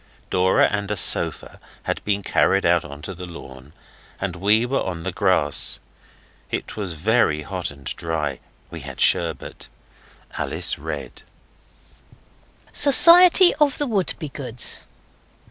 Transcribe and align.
Dora 0.31 0.65
and 0.71 0.89
a 0.89 0.97
sofa 0.97 1.59
had 1.83 2.03
been 2.03 2.23
carried 2.23 2.65
out 2.65 2.83
on 2.83 3.03
to 3.03 3.13
the 3.13 3.27
lawn, 3.27 3.71
and 4.19 4.35
we 4.35 4.65
were 4.65 4.81
on 4.81 5.03
the 5.03 5.11
grass. 5.11 5.79
It 6.49 6.75
was 6.75 6.93
very 6.93 7.43
hot 7.43 7.69
and 7.69 7.85
dry. 7.85 8.39
We 8.71 8.79
had 8.79 8.99
sherbet. 8.99 9.67
Alice 10.39 10.79
read: 10.79 11.21
'"Society 12.73 13.53
of 13.59 13.77
the 13.77 13.85
Wouldbegoods. 13.85 14.81